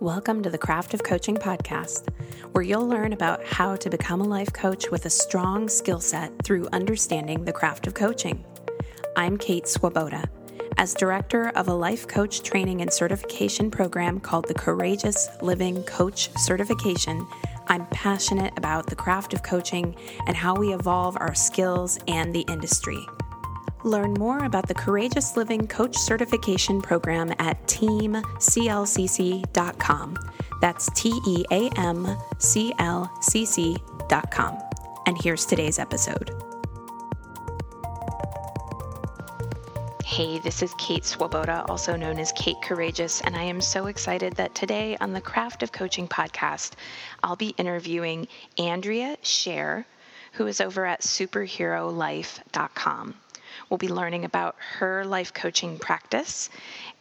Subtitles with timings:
[0.00, 2.08] Welcome to the Craft of Coaching podcast,
[2.50, 6.32] where you'll learn about how to become a life coach with a strong skill set
[6.42, 8.44] through understanding the craft of coaching.
[9.16, 10.28] I'm Kate Swoboda.
[10.78, 16.28] As director of a life coach training and certification program called the Courageous Living Coach
[16.38, 17.24] Certification,
[17.68, 19.94] I'm passionate about the craft of coaching
[20.26, 23.06] and how we evolve our skills and the industry.
[23.84, 28.24] Learn more about the Courageous Living Coach Certification Program at teamclcc.com.
[30.62, 34.58] That's T E A M C L C C.com.
[35.06, 36.30] And here's today's episode.
[40.02, 44.32] Hey, this is Kate Swoboda, also known as Kate Courageous, and I am so excited
[44.36, 46.72] that today on the Craft of Coaching podcast,
[47.22, 49.84] I'll be interviewing Andrea Scher,
[50.32, 53.14] who is over at superherolife.com.
[53.74, 56.48] We'll be learning about her life coaching practice.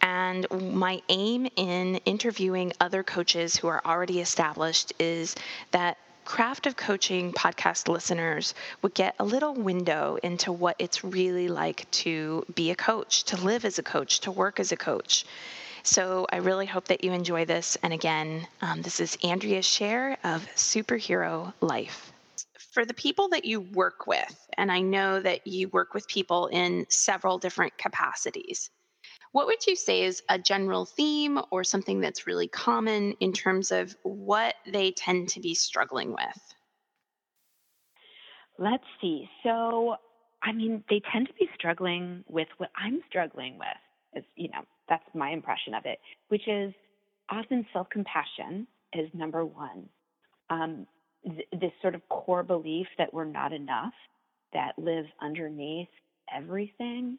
[0.02, 5.36] And my aim in interviewing other coaches who are already established is
[5.70, 11.48] that Craft of Coaching podcast listeners would get a little window into what it's really
[11.48, 15.26] like to be a coach, to live as a coach, to work as a coach.
[15.84, 17.78] So I really hope that you enjoy this.
[17.84, 22.13] And again, um, this is Andrea Scher of Superhero Life
[22.74, 26.48] for the people that you work with, and I know that you work with people
[26.48, 28.72] in several different capacities,
[29.32, 33.72] what would you say is a general theme or something that's really common in terms
[33.72, 36.54] of what they tend to be struggling with?
[38.58, 39.30] Let's see.
[39.44, 39.96] So,
[40.42, 43.68] I mean, they tend to be struggling with what I'm struggling with.
[44.16, 46.00] Is you know, that's my impression of it,
[46.30, 46.74] which is
[47.30, 49.90] often self-compassion is number one.
[50.50, 50.86] Um,
[51.26, 53.94] th- this sort of core belief that we're not enough
[54.54, 55.90] that lives underneath
[56.34, 57.18] everything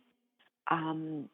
[0.71, 1.29] um,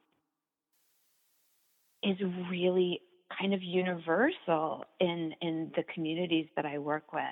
[2.02, 2.16] is
[2.50, 3.00] really
[3.38, 7.22] kind of universal in in the communities that I work with.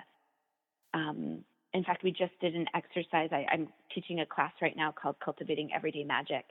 [0.94, 3.28] Um, in fact, we just did an exercise.
[3.32, 6.44] I, I'm teaching a class right now called Cultivating Everyday Magic.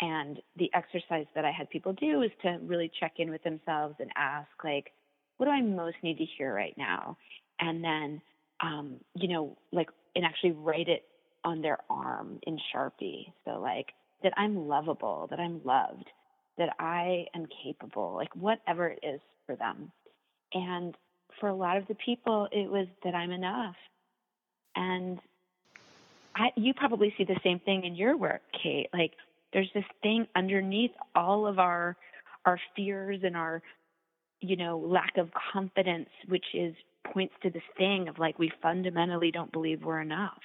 [0.00, 3.96] And the exercise that I had people do is to really check in with themselves
[4.00, 4.92] and ask, like,
[5.36, 7.16] what do I most need to hear right now?
[7.60, 8.20] And then
[8.62, 11.04] um, you know, like and actually write it
[11.44, 13.32] on their arm in Sharpie.
[13.44, 13.86] So like
[14.22, 16.06] that I'm lovable, that I'm loved,
[16.58, 19.90] that I am capable, like whatever it is for them.
[20.52, 20.94] And
[21.38, 23.76] for a lot of the people, it was that I'm enough.
[24.76, 25.18] And
[26.36, 28.88] I, you probably see the same thing in your work, Kate.
[28.92, 29.12] Like
[29.52, 31.96] there's this thing underneath all of our
[32.46, 33.62] our fears and our
[34.40, 36.74] you know lack of confidence, which is
[37.04, 40.40] points to this thing of like we fundamentally don't believe we're enough.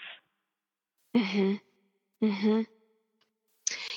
[1.16, 1.60] Mhm.
[2.22, 2.66] Mhm.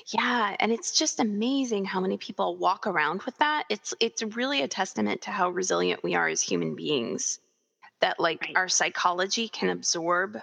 [0.09, 3.65] Yeah, and it's just amazing how many people walk around with that.
[3.69, 7.39] It's it's really a testament to how resilient we are as human beings.
[8.01, 8.57] That like Right.
[8.57, 10.39] our psychology can absorb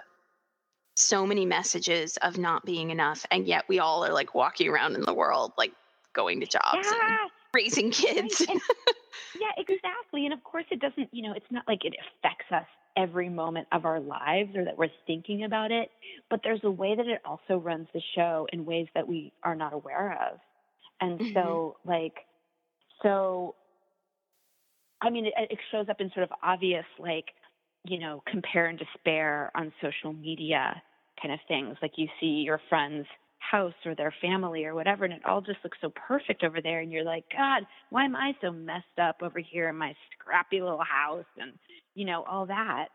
[0.96, 4.94] so many messages of not being enough and yet we all are like walking around
[4.94, 5.72] in the world like
[6.14, 7.18] going to jobs and
[7.54, 8.30] Raising Right.
[8.30, 8.46] kids.
[8.48, 8.60] And
[9.34, 10.24] yeah, exactly.
[10.26, 13.68] And of course, it doesn't, you know, it's not like it affects us every moment
[13.72, 15.90] of our lives or that we're thinking about it,
[16.30, 19.54] but there's a way that it also runs the show in ways that we are
[19.54, 20.38] not aware of.
[21.00, 21.34] And Mhm.
[21.34, 22.14] so, like,
[23.02, 23.56] so,
[25.02, 27.26] I mean, it, it shows up in sort of obvious, like,
[27.84, 30.82] you know, compare and despair on social media
[31.20, 31.76] kind of things.
[31.82, 33.06] Like, you see your friends
[33.50, 36.80] house or their family or whatever and it all just looks so perfect over there
[36.80, 40.60] and you're like god why am i so messed up over here in my scrappy
[40.60, 41.24] little house?
[41.38, 41.52] and
[41.96, 42.88] you know all that.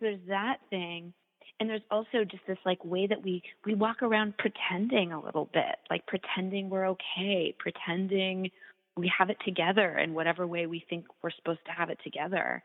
[0.00, 1.12] There's that thing
[1.60, 5.48] and there's also just this like way that we we walk around pretending a little
[5.52, 8.50] bit like pretending we're okay pretending
[8.96, 12.62] we have it together in whatever way we think we're supposed to have it together.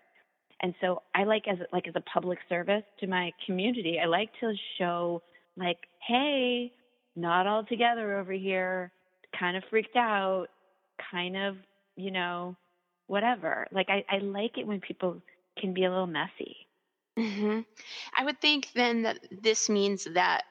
[0.62, 4.30] And so i like as like as a public service to my community i like
[4.40, 5.22] to show
[5.58, 6.72] like hey
[7.18, 8.92] not all together over here,
[9.38, 10.48] kind of freaked out,
[11.12, 11.58] kind of,
[11.96, 12.56] you know,
[13.08, 13.68] whatever.
[13.72, 15.22] Like I, I like it when people
[15.60, 16.56] can be a little messy.
[17.18, 17.62] hmm
[18.16, 20.44] I would think then that this means that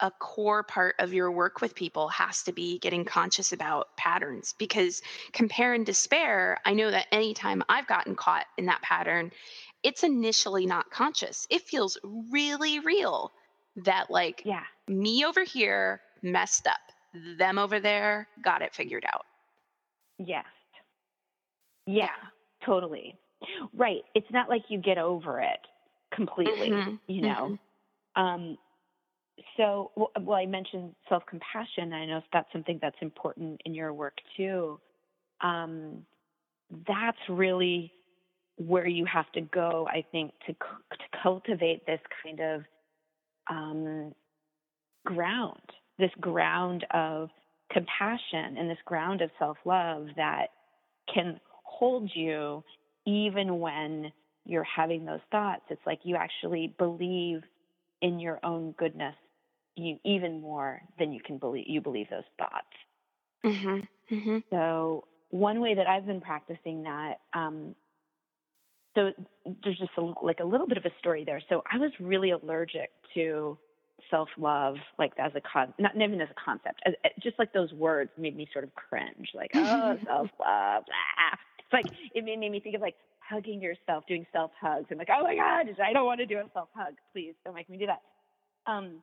[0.00, 4.54] a core part of your work with people has to be getting conscious about patterns
[4.58, 5.02] because
[5.32, 9.32] compare and despair, I know that anytime I've gotten caught in that pattern,
[9.82, 11.46] it's initially not conscious.
[11.50, 13.32] It feels really real
[13.84, 14.64] that, like, Yeah.
[14.88, 16.80] me over here messed up,
[17.38, 19.26] them over there got it figured out.
[20.18, 20.46] Yes.
[21.86, 22.14] Yeah,
[22.64, 23.18] totally.
[23.72, 24.02] Right.
[24.14, 25.60] It's not like you get over it
[26.14, 27.54] completely, Mhm, you know.
[28.16, 28.58] Um
[29.56, 31.92] so well, well I mentioned self-compassion.
[31.92, 34.80] I know if that's something that's important in your work too.
[35.40, 36.06] Um
[36.88, 37.92] that's really
[38.56, 42.62] where you have to go, I think, to, to cultivate this kind of
[43.48, 44.12] um,
[45.04, 45.60] ground,
[45.98, 47.30] this ground of
[47.72, 50.48] compassion and this ground of self love that
[51.12, 52.62] can hold you
[53.06, 54.12] even when
[54.44, 55.62] you're having those thoughts.
[55.70, 57.42] It's like you actually believe
[58.00, 59.14] in your own goodness
[59.78, 62.66] you even more than you can believe you believe those thoughts.
[63.44, 64.14] Mm-hmm.
[64.14, 64.38] Mm-hmm.
[64.50, 67.74] So one way that I've been practicing that, um,
[68.98, 69.12] so
[69.62, 71.40] there's just a, like a little bit of a story there.
[71.48, 73.56] So I was really allergic to
[74.10, 77.72] self love, like as a con, not even as a concept, as, just like those
[77.72, 80.84] words made me sort of cringe, like oh self love.
[81.58, 84.86] It's like it made, made me think of like hugging yourself, doing self hugs.
[84.90, 86.94] I'm like, oh my god, I don't want to do a self hug.
[87.12, 88.02] Please don't make me do that.
[88.66, 89.02] Um,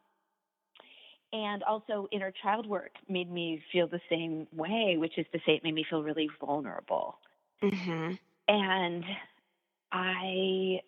[1.31, 5.53] and also inner child work made me feel the same way, which is to say,
[5.53, 7.17] it made me feel really vulnerable.
[7.63, 8.13] Mm-hmm.
[8.47, 9.03] And
[9.91, 10.81] I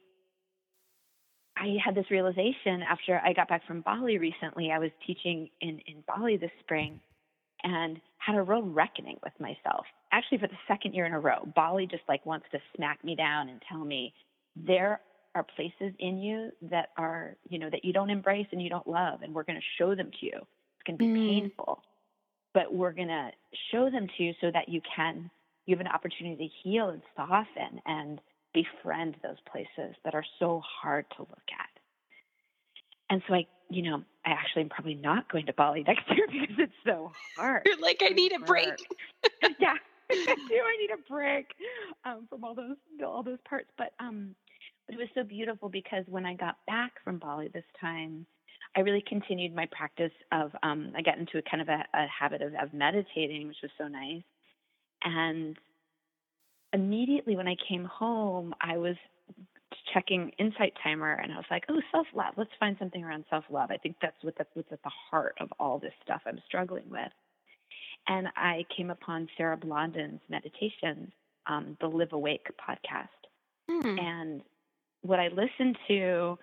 [1.59, 4.71] I had this realization after I got back from Bali recently.
[4.71, 6.99] I was teaching in, in Bali this spring
[7.63, 9.85] and had a real reckoning with myself.
[10.11, 13.15] Actually, for the second year in a row, Bali just like wants to smack me
[13.15, 14.13] down and tell me
[14.55, 15.01] there
[15.35, 18.87] are places in you that are, you know, that you don't embrace and you don't
[18.87, 20.33] love, and we're going to show them to you.
[20.35, 21.41] It's going to be mm.
[21.41, 21.81] painful,
[22.53, 23.29] but we're going to
[23.71, 25.29] show them to you so that you can,
[25.65, 28.19] you have an opportunity to heal and soften and
[28.53, 31.69] befriend those places that are so hard to look at.
[33.09, 36.27] And so I, you know, I actually am probably not going to Bali next year
[36.31, 37.63] because it's so hard.
[37.65, 38.73] You're like, I need a break.
[39.59, 39.75] yeah,
[40.11, 40.55] I do.
[40.55, 41.47] I need a break
[42.05, 43.69] um, from all those all those parts.
[43.77, 44.35] But um,
[44.85, 48.25] but it was so beautiful because when I got back from Bali this time,
[48.75, 52.07] I really continued my practice of um, I got into a kind of a, a
[52.07, 54.23] habit of, of meditating, which was so nice.
[55.03, 55.57] And
[56.73, 58.95] immediately when I came home, I was
[59.93, 62.33] checking Insight Timer, and I was like, "Oh, self love.
[62.37, 65.35] Let's find something around self love." I think that's what that's what's at the heart
[65.39, 67.11] of all this stuff I'm struggling with.
[68.07, 71.11] And I came upon Sarah Blondin's meditations,
[71.45, 73.07] um, the Live Awake podcast,
[73.69, 73.99] mm.
[73.99, 74.41] and
[75.01, 76.37] what I listened to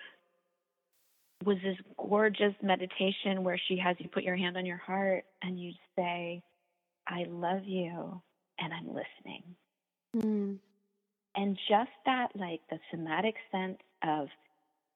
[1.45, 5.59] was this gorgeous meditation where she has you put your hand on your heart and
[5.59, 6.43] you say,
[7.07, 8.23] "I love you,"
[8.59, 9.57] and I'm listening.
[10.15, 10.59] Mm.
[11.37, 14.29] And just that, like the somatic sense of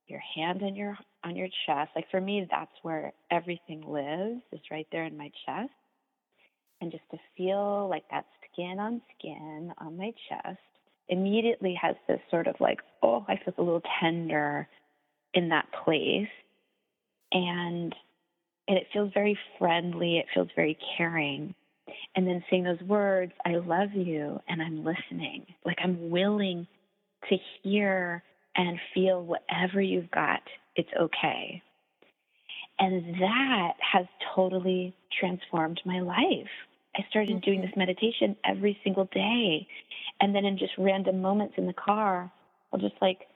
[0.07, 1.91] your hand on your on your chest.
[1.97, 4.41] Like for me, that's where everything lives.
[4.53, 5.71] Is right there in my chest,
[6.81, 10.59] and just to feel like that skin on skin on my chest
[11.09, 14.69] immediately has this sort of like, oh, I feel a little tender
[15.35, 16.29] in that place,
[17.33, 17.95] and
[18.69, 20.19] and it feels very friendly.
[20.19, 21.55] It feels very caring
[22.15, 25.47] and then saying those words, I love you, and I'm listening.
[25.65, 26.67] Like I'm willing
[27.29, 28.23] to hear
[28.57, 30.41] and feel whatever you've got.
[30.77, 31.63] It's okay.
[32.79, 36.49] And that has totally transformed my life.
[36.97, 39.67] I started doing this meditation every single day.
[40.21, 42.31] And then in just random moments in the car,
[42.73, 43.27] I'll just like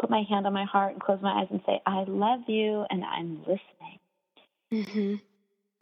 [0.00, 2.84] put my hand on my heart and close my eyes and say, I love you,
[2.90, 3.98] and I'm listening.
[4.72, 5.14] Mm-hmm.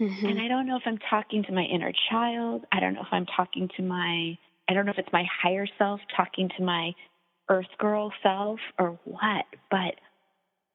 [0.00, 0.26] Mm-hmm.
[0.26, 2.64] And I don't know if I'm talking to my inner child.
[2.72, 4.36] I don't know if I'm talking to my,
[4.68, 6.92] I don't know if it's my higher self talking to my
[7.48, 9.94] earth girl self or what, but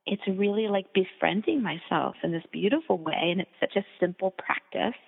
[0.06, 3.13] it's really like befriending myself in this beautiful way.
[3.32, 5.00] And it's such a simple practice.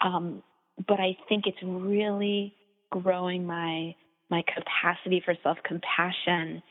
[0.00, 0.42] Um,
[0.88, 2.54] but I think it's really
[2.90, 3.94] growing my
[4.30, 6.62] my capacity for self compassion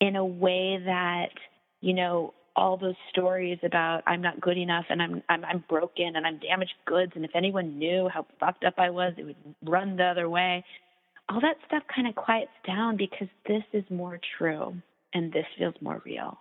[0.00, 1.30] in a way that
[1.80, 6.16] you know all those stories about I'm not good enough and I'm, I'm I'm broken
[6.16, 9.36] and I'm damaged goods and if anyone knew how fucked up I was, it would
[9.62, 10.64] run the other way.
[11.28, 14.74] All that stuff kind of quiets down because this is more true
[15.12, 16.38] and this feels more real.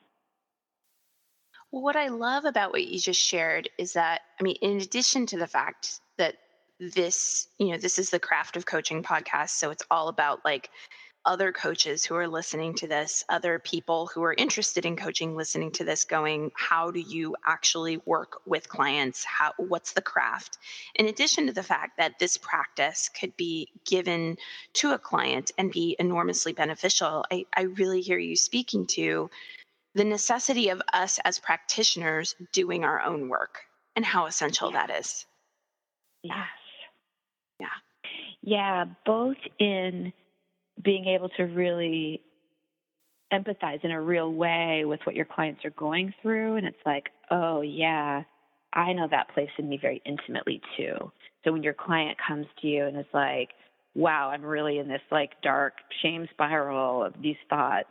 [1.71, 5.25] Well, what I love about what you just shared is that I mean, in addition
[5.27, 6.35] to the fact that
[6.79, 10.69] this, you know, this is the craft of coaching podcast, so it's all about like
[11.25, 15.71] other coaches who are listening to this, other people who are interested in coaching listening
[15.71, 19.23] to this going, how do you actually work with clients?
[19.25, 20.57] How what's the craft?
[20.95, 24.37] In addition to the fact that this practice could be given
[24.73, 29.29] to a client and be enormously beneficial, I, I really hear you speaking to
[29.95, 33.61] the necessity of us as practitioners doing our own work
[33.95, 35.25] and how essential that is.
[36.21, 36.47] Yes.
[37.59, 37.67] Yeah.
[38.41, 40.13] Yeah, both in
[40.83, 42.21] being able to really
[43.33, 46.55] empathize in a real way with what your clients are going through.
[46.57, 48.23] And it's like, oh, yeah,
[48.73, 51.11] I know that place in me very intimately too.
[51.43, 53.49] So when your client comes to you and is like,
[53.95, 57.89] wow, I'm really in this like dark shame spiral of these thoughts.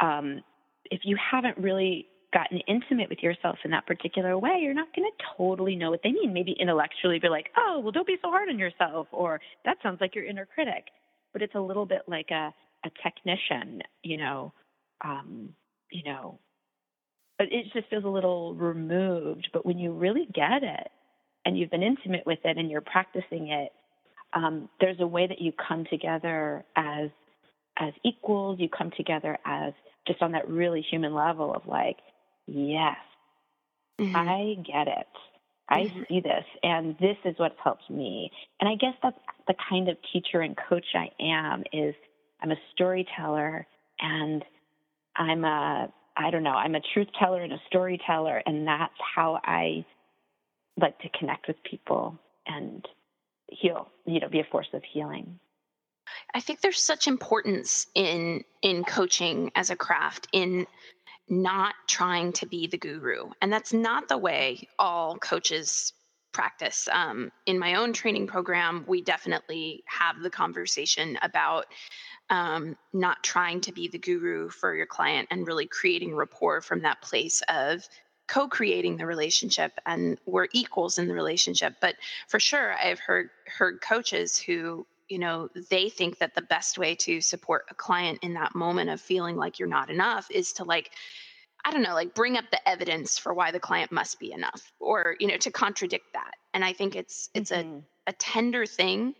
[0.00, 0.42] Um,
[0.90, 5.08] if you haven't really gotten intimate with yourself in that particular way, you're not going
[5.08, 6.32] to totally know what they mean.
[6.34, 10.00] Maybe intellectually be like, oh, well, don't be so hard on yourself, or that sounds
[10.00, 10.86] like your inner critic.
[11.34, 12.54] But it's a little bit like a,
[12.86, 14.54] a technician, you know,
[15.04, 15.50] um,
[15.90, 16.38] you know,
[17.38, 19.48] but it just feels a little removed.
[19.52, 20.90] But when you really get it
[21.44, 23.72] and you've been intimate with it and you're practicing it,
[24.32, 27.10] um, there's a way that you come together as
[27.76, 28.58] as equals.
[28.60, 29.72] You come together as
[30.06, 31.96] just on that really human level of like,
[32.46, 32.96] yes,
[34.00, 34.16] mm-hmm.
[34.16, 35.06] I get it.
[35.68, 36.02] I mm-hmm.
[36.08, 38.30] see this, and this is what's helped me.
[38.60, 39.18] And I guess that's
[39.48, 41.62] the kind of teacher and coach I am.
[41.72, 41.94] Is
[42.42, 43.66] I'm a storyteller,
[44.00, 44.44] and
[45.16, 46.50] I'm a I don't know.
[46.50, 49.84] I'm a truth teller and a storyteller, and that's how I
[50.80, 52.84] like to connect with people and
[53.48, 53.88] heal.
[54.06, 55.38] You know, be a force of healing.
[56.34, 60.66] I think there's such importance in in coaching as a craft in
[61.28, 63.30] not trying to be the guru.
[63.40, 65.92] And that's not the way all coaches
[66.32, 66.88] practice.
[66.92, 71.66] Um, in my own training program, we definitely have the conversation about
[72.30, 76.82] um, not trying to be the guru for your client and really creating rapport from
[76.82, 77.86] that place of
[78.26, 81.94] co-creating the relationship and we're equals in the relationship but
[82.26, 86.94] for sure i've heard heard coaches who you know they think that the best way
[86.94, 90.64] to support a client in that moment of feeling like you're not enough is to
[90.64, 90.90] like
[91.64, 94.72] i don't know like bring up the evidence for why the client must be enough
[94.80, 97.78] or you know to contradict that and i think it's it's mm-hmm.
[98.06, 99.14] a, a tender thing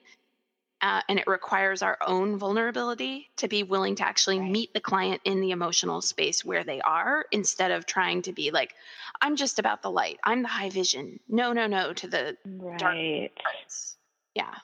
[0.82, 4.50] uh, and it requires our own vulnerability to be willing to actually right.
[4.50, 8.50] meet the client in the emotional space where they are instead of trying to be
[8.50, 8.74] like
[9.22, 12.78] i'm just about the light i'm the high vision no no no to the right.
[12.78, 12.96] dark
[13.42, 13.96] parts
[14.34, 14.54] yeah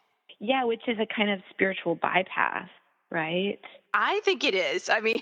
[0.40, 2.68] yeah, which is a kind of spiritual bypass,
[3.10, 3.58] right?
[3.92, 4.88] I think it is.
[4.88, 5.20] I mean,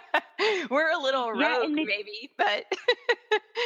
[0.70, 2.64] we're a little rogue, yeah, maybe, but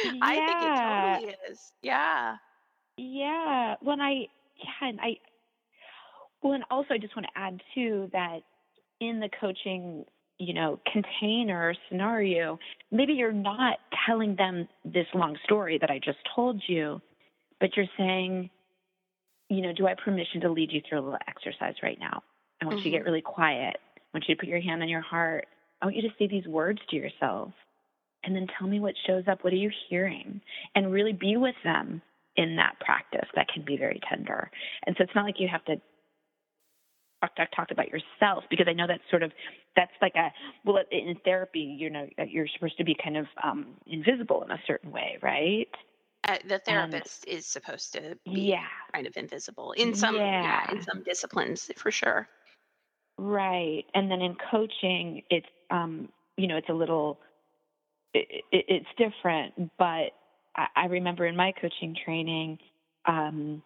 [0.03, 0.13] yeah.
[0.21, 1.71] I think it totally is.
[1.83, 2.35] Yeah.
[2.97, 3.75] Yeah.
[3.81, 4.27] When I,
[4.57, 5.17] yeah, and I,
[6.41, 8.39] well, and also I just want to add too that
[8.99, 10.05] in the coaching,
[10.39, 12.57] you know, container scenario,
[12.91, 13.77] maybe you're not
[14.07, 17.01] telling them this long story that I just told you,
[17.59, 18.49] but you're saying,
[19.49, 22.23] you know, do I have permission to lead you through a little exercise right now?
[22.61, 22.77] I want mm-hmm.
[22.77, 23.09] you to get mm-hmm.
[23.09, 23.77] really quiet.
[23.97, 25.47] I want you to put your hand on your heart.
[25.81, 27.51] I want you to say these words to yourself
[28.23, 29.43] and then tell me what shows up.
[29.43, 30.41] What are you hearing?
[30.75, 32.01] And really be with them
[32.35, 33.27] in that practice.
[33.35, 34.51] That can be very tender.
[34.85, 35.75] And so it's not like you have to
[37.21, 39.31] talk, talk, talk about yourself because I know that's sort of
[39.75, 40.31] that's like a
[40.65, 44.59] well in therapy you know you're supposed to be kind of um, invisible in a
[44.67, 45.67] certain way, right?
[46.27, 48.65] Uh, the therapist is supposed to be yeah.
[48.93, 50.65] kind of invisible in some yeah.
[50.67, 50.71] yeah.
[50.75, 52.27] in some disciplines for sure.
[53.17, 57.19] Right, and then in coaching, it's um, you know it's a little
[58.13, 60.11] it, it, it's different, but
[60.55, 62.59] I, I remember in my coaching training.
[63.05, 63.63] Um,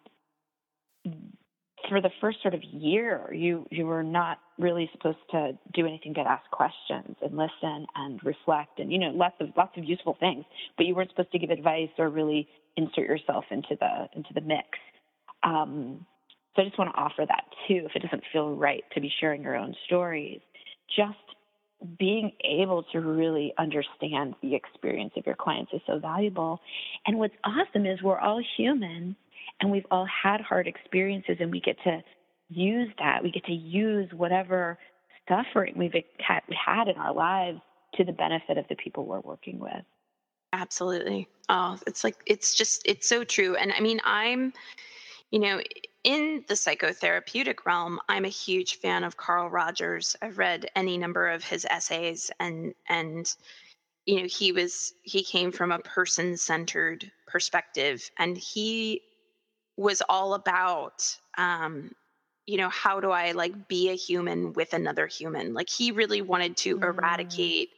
[1.88, 6.12] for the first sort of year, you you were not really supposed to do anything
[6.12, 10.16] but ask questions and listen and reflect and you know lots of lots of useful
[10.18, 10.44] things,
[10.76, 14.40] but you weren't supposed to give advice or really insert yourself into the into the
[14.40, 14.68] mix.
[15.42, 16.06] Um,
[16.54, 17.86] so I just want to offer that too.
[17.86, 20.40] If it doesn't feel right to be sharing your own stories,
[20.96, 21.18] just
[21.98, 26.60] being able to really understand the experience of your clients is so valuable.
[27.06, 29.16] And what's awesome is we're all human
[29.60, 32.02] and we've all had hard experiences and we get to
[32.48, 33.22] use that.
[33.22, 34.78] We get to use whatever
[35.28, 37.60] suffering we've had in our lives
[37.94, 39.84] to the benefit of the people we're working with.
[40.52, 41.28] Absolutely.
[41.48, 43.56] Oh, it's like, it's just, it's so true.
[43.56, 44.52] And I mean, I'm,
[45.30, 45.60] you know,
[46.04, 50.14] in the psychotherapeutic realm, I'm a huge fan of Carl Rogers.
[50.22, 53.32] I've read any number of his essays and, and,
[54.06, 59.00] you know, he was, he came from a person centered perspective and he
[59.76, 61.04] was all about
[61.36, 61.90] um,
[62.46, 66.22] you know how do i like be a human with another human like he really
[66.22, 66.84] wanted to mm.
[66.84, 67.70] eradicate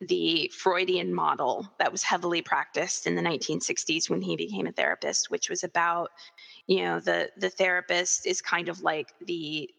[0.00, 5.30] the freudian model that was heavily practiced in the 1960s when he became a therapist
[5.30, 6.10] which was about
[6.66, 9.70] you know the the therapist is kind of like the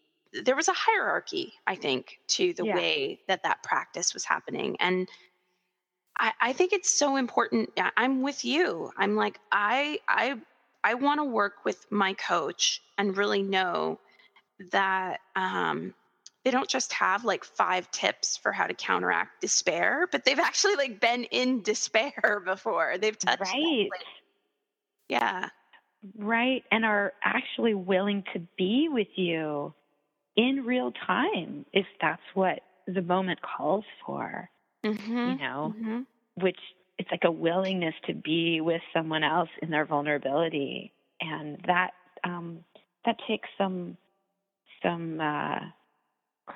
[0.44, 2.74] there was a hierarchy i think to the yeah.
[2.74, 5.08] way that that practice was happening and
[6.20, 10.34] I, I think it's so important i'm with you i'm like i i
[10.84, 13.98] I want to work with my coach and really know
[14.72, 15.94] that um,
[16.44, 20.76] they don't just have like five tips for how to counteract despair, but they've actually
[20.76, 22.96] like been in despair before.
[22.98, 23.88] They've touched right.
[25.08, 25.48] Yeah.
[26.16, 26.64] Right.
[26.70, 29.74] And are actually willing to be with you
[30.36, 34.48] in real time if that's what the moment calls for.
[34.84, 35.16] Mm-hmm.
[35.30, 36.00] You know, Mm-hmm.
[36.40, 36.58] which
[36.98, 41.92] it's like a willingness to be with someone else in their vulnerability, and that
[42.24, 42.64] um,
[43.04, 43.96] that takes some
[44.82, 45.60] some uh,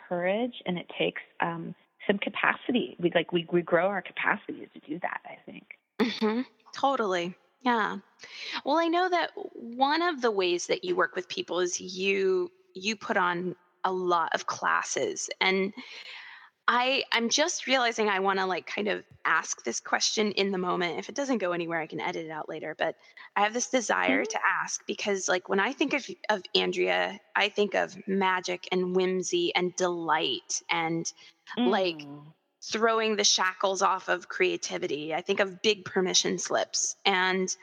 [0.09, 1.75] courage, and it takes um,
[2.07, 2.97] some capacity.
[2.99, 5.21] We like we we grow our capacities to do that.
[5.25, 5.65] I think.
[6.01, 6.41] Mm-hmm.
[6.75, 7.35] Totally.
[7.61, 7.99] Yeah.
[8.65, 12.51] Well, I know that one of the ways that you work with people is you
[12.75, 15.73] you put on a lot of classes and
[16.69, 20.59] I I'm just realizing I want to like kind of ask this question in the
[20.59, 20.99] moment.
[20.99, 22.97] If it doesn't go anywhere, I can edit it out later, but
[23.37, 24.27] I have this desire Mhm.
[24.27, 28.95] to ask because like when I think of of Andrea, I think of magic and
[28.95, 31.05] whimsy and delight and
[31.65, 32.33] like Mm.
[32.73, 35.15] throwing the shackles off of creativity.
[35.15, 36.97] I think of big permission slips.
[37.05, 37.55] And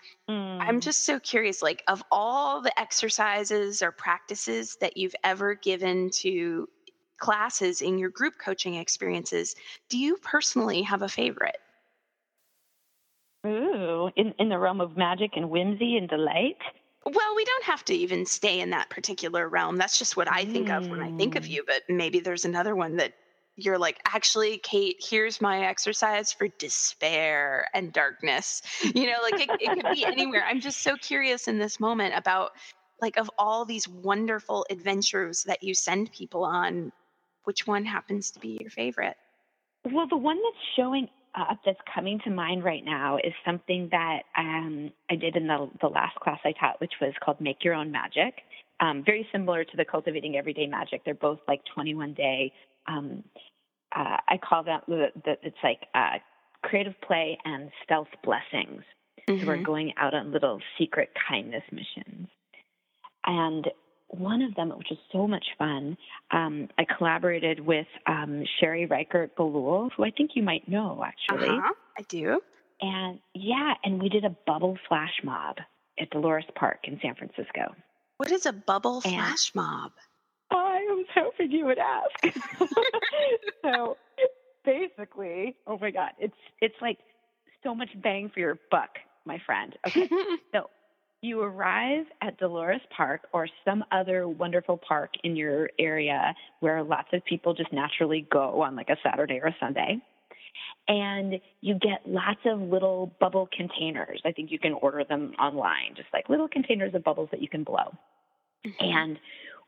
[0.68, 0.82] I'm Mm.
[0.82, 6.68] just so curious like, of all the exercises or practices that you've ever given to
[7.20, 9.56] classes in your group coaching experiences,
[9.90, 11.58] do you personally have a favorite?
[13.46, 16.58] Ooh, in in the realm of magic and whimsy and delight.
[17.06, 19.78] Well, we don't have to even stay in that particular realm.
[19.78, 21.50] That's just what I think of when I think of Mm.
[21.50, 23.14] you, but maybe there's another one that
[23.56, 28.62] you're like, actually, Kate, here's my exercise for despair and darkness.
[28.96, 30.44] You know, like it, it could be anywhere.
[30.46, 32.52] I'm just so curious in this moment about
[33.02, 36.92] like of all these wonderful adventures that you send people on,
[37.44, 39.18] which one happens to be your favorite?
[39.86, 44.24] Well, the one that's showing up that's coming to mind right now is something that
[44.38, 47.76] um, I did in the, the last class I taught, which was called Make Your
[47.76, 48.34] Own Magic.
[48.80, 51.04] Um, very similar to the Cultivating Everyday Magic.
[51.06, 52.52] They're both like 21 day.
[52.88, 53.24] Um,
[53.96, 56.18] uh, I call them, the, the, it's like uh,
[56.64, 58.84] creative play and stealth blessings.
[59.28, 59.64] So we're Mhm.
[59.64, 62.28] going out on little secret kindness missions.
[63.26, 63.70] And
[64.20, 65.98] one of them, which was so much fun,
[66.32, 71.50] um, I collaborated with um, Sherry Richert Belul, who I think you might know actually.
[71.50, 72.40] Uh-huh, I do.
[72.82, 75.58] And yeah, and we did a bubble flash mob
[76.00, 77.74] at Dolores Park in San Francisco.
[78.18, 79.92] What is a bubble And- flash mob?
[80.52, 82.36] I was hoping you would ask.
[83.64, 83.98] so
[84.66, 86.98] basically, oh my God, it's it's like
[87.64, 88.90] so much bang for your buck,
[89.26, 89.76] my friend.
[89.88, 90.10] Okay.
[90.54, 90.70] So
[91.22, 97.10] you arrive at Dolores Park or some other wonderful park in your area where lots
[97.14, 99.98] of people just naturally go on like a Saturday or a Sunday.
[100.88, 104.22] And you get lots of little bubble containers.
[104.26, 107.50] I think you can order them online, just like little containers of bubbles that you
[107.50, 107.94] can blow.
[108.66, 108.86] Mm-hmm.
[108.86, 109.20] And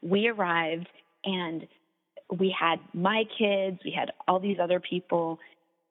[0.02, 0.88] we arrived
[1.24, 1.68] and
[2.40, 5.38] we had my kids, we had all these other people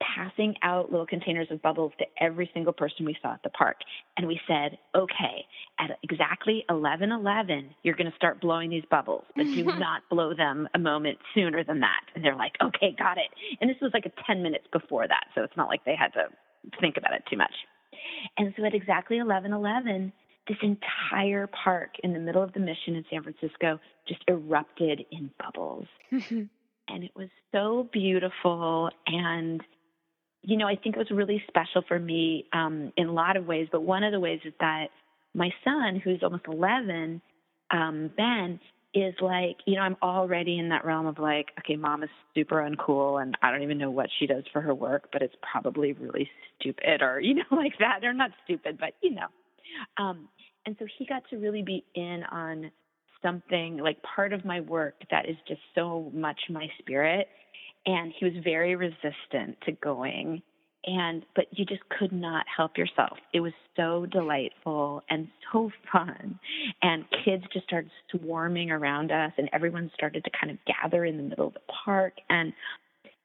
[0.01, 3.77] passing out little containers of bubbles to every single person we saw at the park.
[4.17, 5.45] And we said, okay,
[5.79, 10.67] at exactly 11:11, you're going to start blowing these bubbles, but do not blow them
[10.73, 12.01] a moment sooner than that.
[12.15, 13.29] And they're like, okay, got it.
[13.59, 16.13] And this was like a 10 minutes before that, so it's not like they had
[16.13, 16.25] to
[16.79, 17.53] think about it too much.
[18.37, 20.11] And so at exactly 11:11,
[20.47, 25.29] this entire park in the middle of the mission in San Francisco just erupted in
[25.39, 25.85] bubbles
[26.91, 29.61] and it was so beautiful and
[30.43, 33.45] you know i think it was really special for me um in a lot of
[33.45, 34.87] ways but one of the ways is that
[35.33, 37.21] my son who's almost 11
[37.71, 38.59] um ben
[38.93, 42.57] is like you know i'm already in that realm of like okay mom is super
[42.57, 45.93] uncool and i don't even know what she does for her work but it's probably
[45.93, 47.99] really stupid or you know like that.
[48.01, 49.27] They're not stupid but you know.
[49.97, 50.27] Um
[50.65, 52.71] and so he got to really be in on
[53.21, 57.27] something like part of my work that is just so much my spirit
[57.85, 60.41] and he was very resistant to going.
[60.83, 63.17] And but you just could not help yourself.
[63.33, 66.39] It was so delightful and so fun.
[66.81, 71.17] And kids just started swarming around us and everyone started to kind of gather in
[71.17, 72.13] the middle of the park.
[72.29, 72.53] And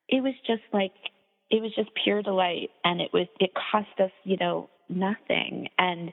[0.09, 0.93] it was just like
[1.51, 2.71] it was just pure delight.
[2.85, 5.69] And it was it cost us you know nothing.
[5.79, 6.13] And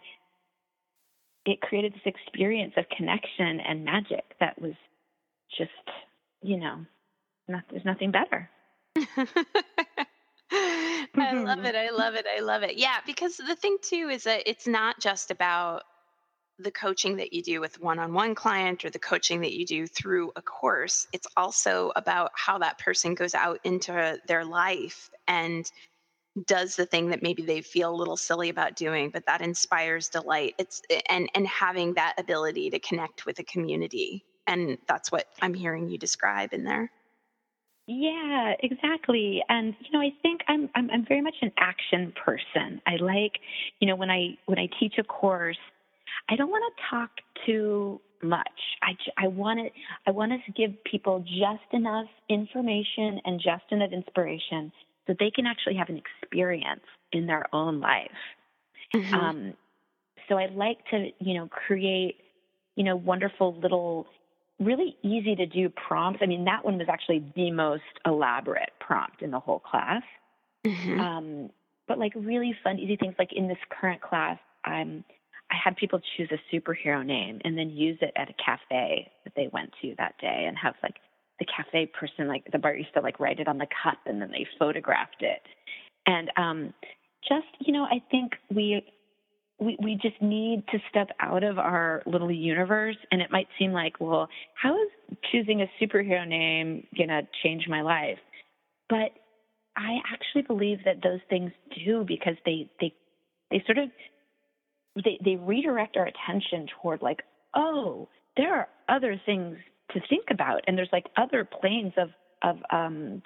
[1.46, 4.76] it created this experience of connection and magic that was
[5.58, 5.72] just
[6.42, 6.86] you know
[7.48, 8.50] not, there's nothing better
[11.16, 11.66] I love mm-hmm.
[11.66, 11.76] it.
[11.76, 12.26] I love it.
[12.28, 12.78] I love it.
[12.78, 15.84] Yeah, because the thing too is that it's not just about
[16.60, 20.32] the coaching that you do with one-on-one client or the coaching that you do through
[20.36, 21.08] a course.
[21.12, 25.70] It's also about how that person goes out into their life and
[26.48, 30.10] does the thing that maybe they feel a little silly about doing, but that inspires
[30.10, 30.56] delight.
[30.58, 34.24] It's and and having that ability to connect with a community.
[34.46, 36.92] And that's what I'm hearing you describe in there.
[37.86, 39.44] Yeah, exactly.
[39.50, 42.82] And you know, I think I'm I'm I'm very much an action person.
[42.88, 43.34] I like,
[43.80, 45.58] you know, when I when I teach a course,
[46.30, 47.10] I don't want to talk
[47.46, 48.48] too much.
[48.82, 49.72] I, I wanted
[50.08, 54.72] I want to give people just enough information and just enough inspiration
[55.06, 58.12] so they can actually have an experience in their own life.
[58.96, 59.14] Mm-hmm.
[59.14, 59.54] Um,
[60.30, 62.16] so I like to you know create
[62.76, 64.08] you know wonderful little
[64.66, 66.20] really easy to do prompts.
[66.22, 70.04] I mean that one was actually the most elaborate prompt in the whole class.
[70.66, 71.00] Mm-hmm.
[71.00, 71.50] Um,
[71.88, 75.04] but like really fun, easy things like in this current class, I'm
[75.52, 79.34] I had people choose a superhero name and then use it at a cafe that
[79.36, 80.96] they went to that day and have like
[81.40, 84.48] the cafe person like the barista like write it on the cup and then they
[84.58, 85.42] photographed it.
[86.06, 86.74] And um
[87.28, 88.84] just, you know, I think we
[89.60, 92.98] we we just need to step out of our little universe.
[93.12, 97.68] And it might seem like, well, how is choosing a superhero name going to change
[97.68, 98.20] my life?
[98.90, 99.12] But
[99.76, 101.52] I actually believe that those things
[101.86, 102.94] do because they they
[103.52, 103.90] they sort of
[105.04, 107.22] they, they redirect our attention toward like,
[107.56, 109.58] oh, there are other things
[109.92, 112.10] to think about, and there's like other planes of
[112.44, 113.22] of um,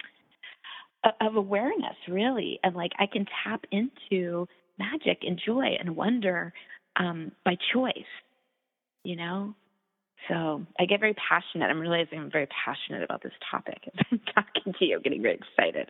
[1.20, 4.46] of awareness, really, and like I can tap into
[4.78, 6.52] magic and joy and wonder
[6.96, 7.92] um, by choice,
[9.04, 9.54] you know.
[10.28, 11.66] So I get very passionate.
[11.66, 13.88] I'm realizing I'm very passionate about this topic.
[14.12, 15.88] I'm talking to you, I'm getting very excited.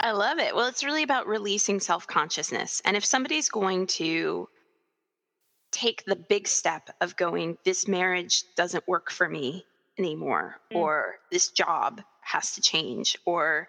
[0.00, 0.54] I love it.
[0.54, 2.82] Well, it's really about releasing self consciousness.
[2.84, 4.48] And if somebody's going to
[5.72, 9.64] take the big step of going, this marriage doesn't work for me
[9.98, 10.76] anymore, mm.
[10.76, 13.68] or this job has to change, or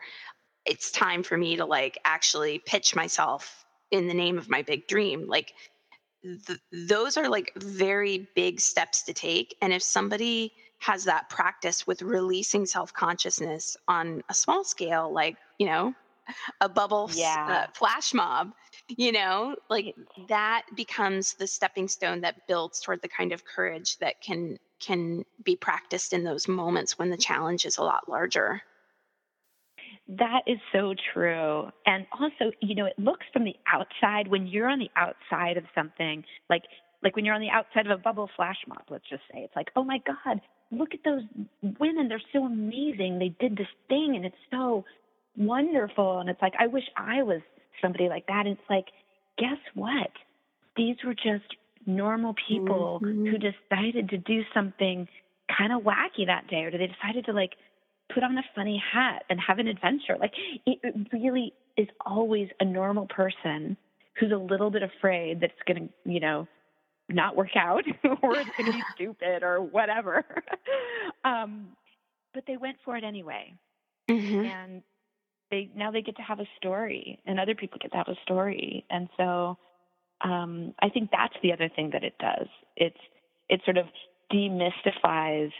[0.65, 4.87] it's time for me to like actually pitch myself in the name of my big
[4.87, 5.27] dream.
[5.27, 5.53] Like,
[6.23, 9.55] th- those are like very big steps to take.
[9.61, 15.37] And if somebody has that practice with releasing self consciousness on a small scale, like,
[15.57, 15.93] you know,
[16.61, 17.65] a bubble yeah.
[17.67, 18.51] uh, flash mob,
[18.89, 19.95] you know like
[20.27, 25.23] that becomes the stepping stone that builds toward the kind of courage that can can
[25.43, 28.61] be practiced in those moments when the challenge is a lot larger
[30.19, 31.69] that is so true.
[31.85, 35.63] And also, you know, it looks from the outside when you're on the outside of
[35.75, 36.63] something, like
[37.03, 39.55] like when you're on the outside of a bubble flash mob, let's just say, it's
[39.55, 40.39] like, oh my God,
[40.71, 41.23] look at those
[41.79, 42.07] women.
[42.07, 43.19] They're so amazing.
[43.19, 44.85] They did this thing and it's so
[45.35, 46.19] wonderful.
[46.19, 47.41] And it's like, I wish I was
[47.81, 48.45] somebody like that.
[48.45, 48.85] And it's like,
[49.37, 50.11] guess what?
[50.77, 53.25] These were just normal people mm-hmm.
[53.25, 55.07] who decided to do something
[55.57, 57.51] kind of wacky that day, or they decided to like
[58.13, 60.17] put on a funny hat and have an adventure.
[60.19, 60.33] Like
[60.65, 63.77] it, it really is always a normal person
[64.19, 66.47] who's a little bit afraid that it's going to, you know,
[67.09, 67.83] not work out
[68.21, 70.23] or it's going to be stupid or whatever.
[71.23, 71.67] um,
[72.33, 73.53] but they went for it anyway.
[74.09, 74.45] Mm-hmm.
[74.45, 74.83] And
[75.53, 78.17] they now they get to have a story and other people get to have a
[78.23, 79.55] story and so
[80.21, 82.97] um, i think that's the other thing that it does it's
[83.49, 83.85] it sort of
[84.33, 85.51] demystifies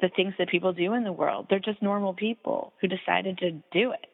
[0.00, 3.50] the things that people do in the world they're just normal people who decided to
[3.72, 4.06] do it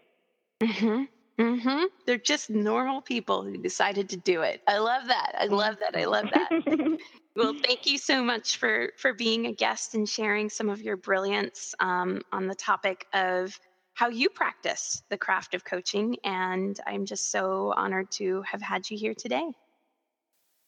[0.63, 1.05] mm-hmm.
[1.39, 1.85] Mm-hmm.
[2.05, 4.61] They're just normal people who decided to do it.
[4.67, 5.37] I love that.
[5.39, 5.97] I love that.
[5.97, 6.99] I love that.
[7.37, 10.97] well, thank you so much for for being a guest and sharing some of your
[10.97, 13.57] brilliance um, on the topic of
[13.95, 16.17] how you practice the craft of coaching.
[16.25, 19.49] And I'm just so honored to have had you here today.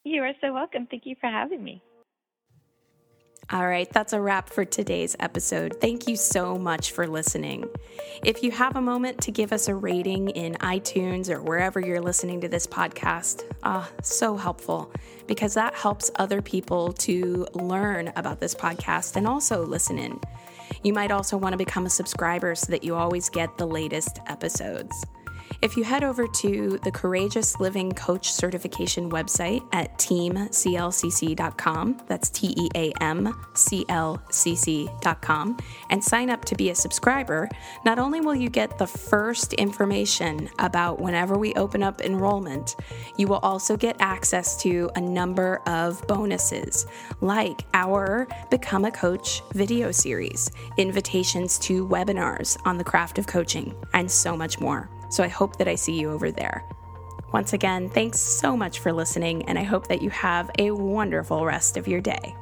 [0.04, 0.86] You are so welcome.
[0.86, 1.82] Thank you for having me.
[3.52, 5.80] All right, that's a wrap for today's episode.
[5.80, 7.68] Thank you so much for listening.
[8.22, 12.00] If you have a moment to give us a rating in iTunes or wherever you're
[12.00, 14.92] listening to this podcast, ah, so helpful
[15.26, 20.20] because that helps other people to learn about this podcast and also listen in.
[20.84, 24.20] You might also want to become a subscriber so that you always get the latest
[24.28, 25.04] episodes.
[25.62, 30.56] If you head over to the Courageous Living Coach Certification website at teamclcc.com,
[32.06, 35.58] that's T E A M C L C C.com,
[35.90, 37.46] and sign up to be a subscriber,
[37.84, 42.76] not only will you get the first information about whenever we open up enrollment,
[43.18, 46.86] you will also get access to a number of bonuses,
[47.20, 53.74] like our Become a Coach video series, invitations to webinars on the craft of coaching,
[53.92, 54.88] and so much more.
[55.10, 56.64] So I hope that I see you over there.
[57.32, 61.44] Once again, thanks so much for listening, and I hope that you have a wonderful
[61.44, 62.34] rest of your day.